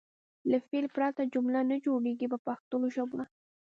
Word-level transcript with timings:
له 0.49 0.57
فعل 0.67 0.85
پرته 0.95 1.21
جمله 1.33 1.59
نه 1.71 1.77
جوړیږي 1.85 2.27
په 2.33 2.37
پښتو 2.45 2.75
ژبه. 2.95 3.21